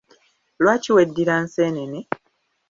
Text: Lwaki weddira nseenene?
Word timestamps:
Lwaki 0.61 0.89
weddira 0.95 1.35
nseenene? 1.45 1.99